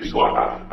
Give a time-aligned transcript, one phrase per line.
[0.00, 0.67] Big Swat.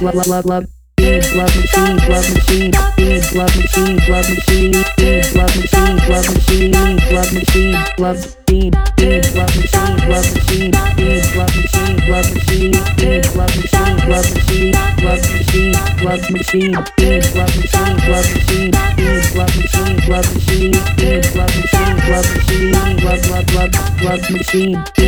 [0.00, 0.64] love, love, love, love.
[0.96, 6.96] Beans, love machine, love machine, beans, love machine, love machine, beans, love machine, love machine,
[7.10, 13.36] love machine, love bean, beans, love machine, love machine, beans, love machine, love machine, beans,
[13.36, 15.72] love machine, love machine, love machine,
[16.04, 21.96] love machine, beans, love machine, love machine, beans, love machine, love machine, beans, love machine,
[22.10, 22.72] love machine,
[23.04, 24.99] love, love, love, love machine.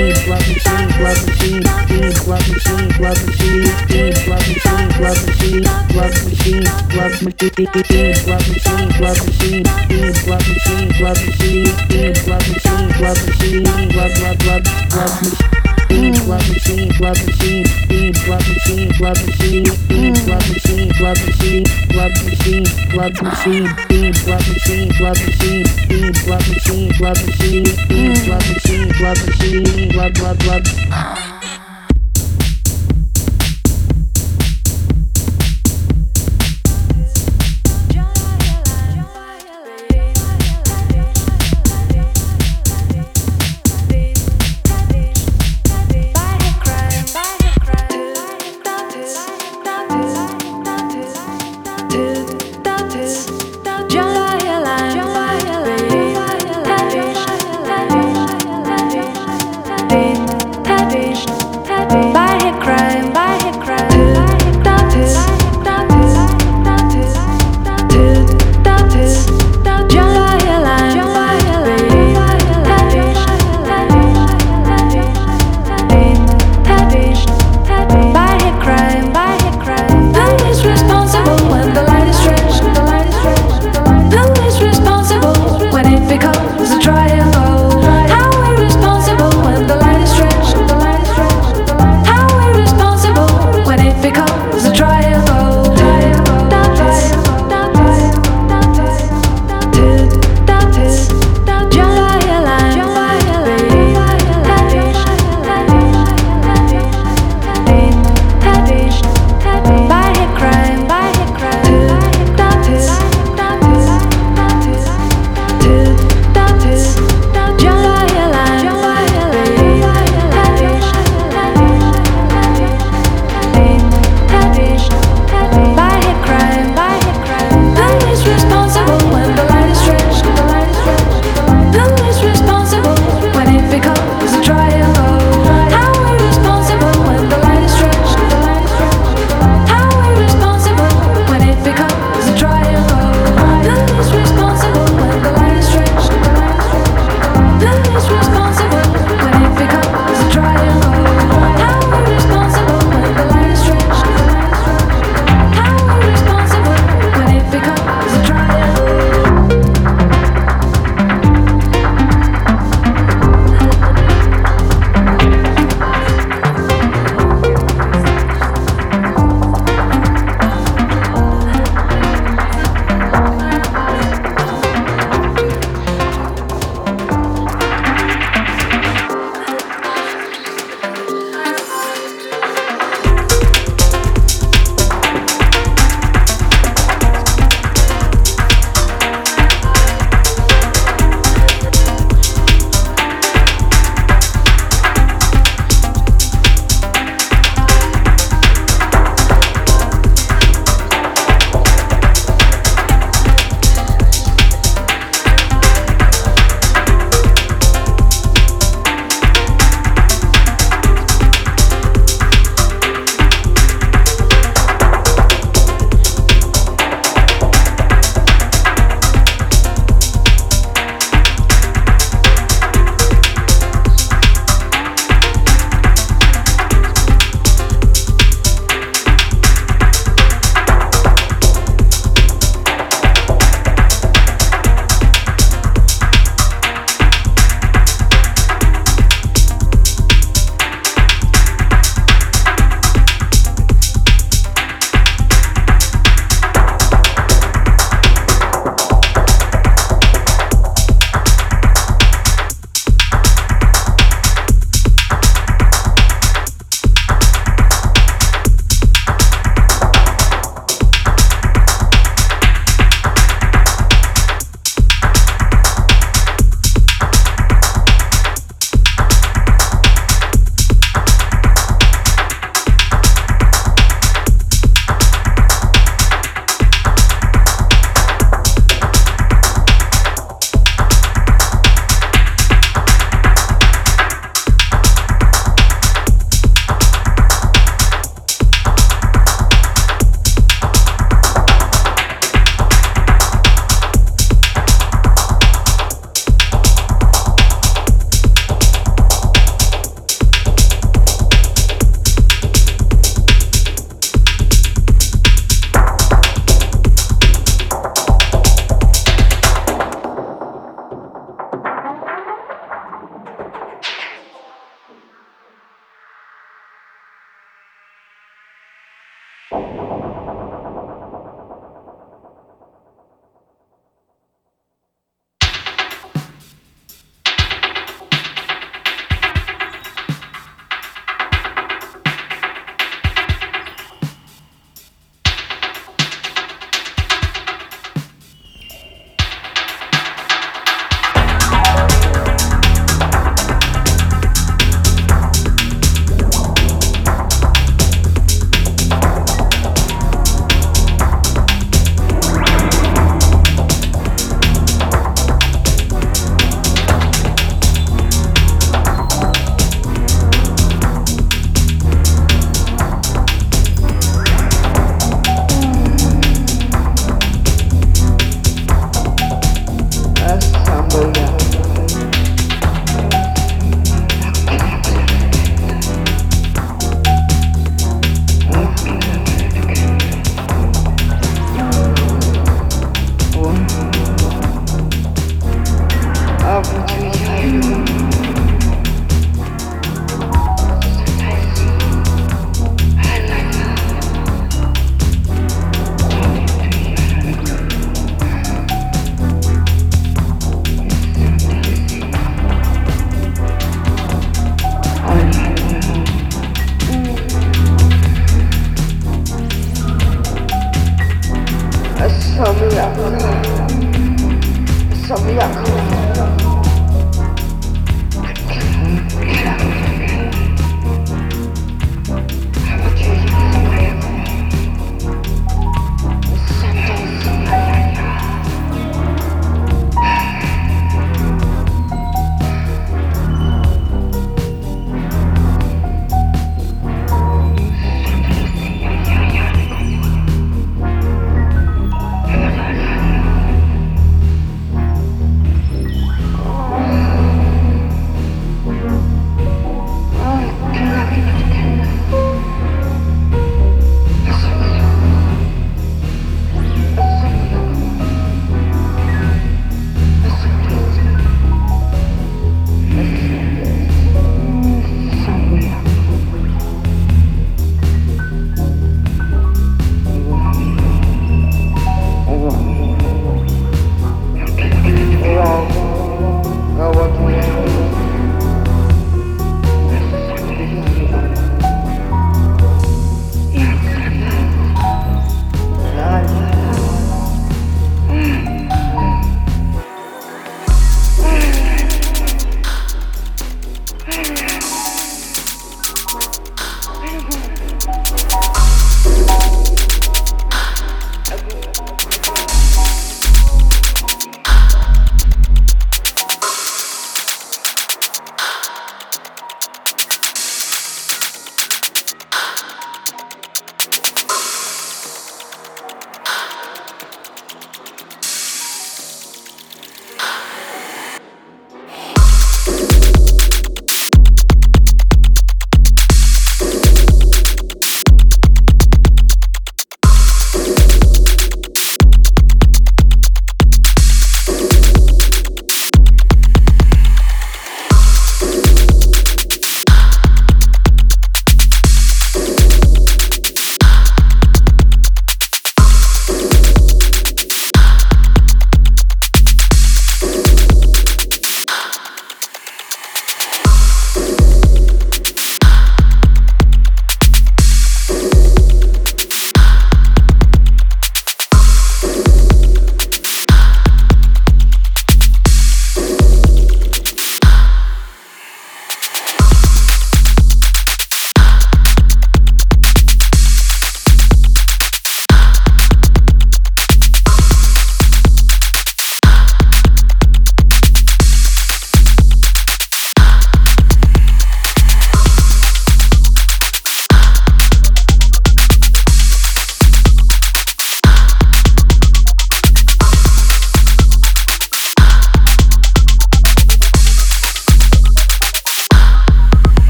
[7.43, 9.65] Beans love machine, love machine.
[9.89, 11.75] Beans love machine, love machine.
[11.89, 13.63] Beans love machine, love machine.
[13.65, 14.63] Love, love, love,
[14.95, 15.49] love machine.
[15.89, 17.67] Beans love machine, love machine.
[17.89, 19.65] Beans love machine, love machine.
[19.89, 21.65] Beans love machine, love machine.
[21.91, 23.75] Love machine, love machine.
[23.89, 25.67] Beans love machine, love machine.
[25.89, 27.65] Beans love machine, love machine.
[27.89, 29.89] Beans love machine, love machine.
[29.97, 31.32] Love, love, love.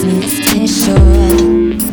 [0.00, 1.89] Special.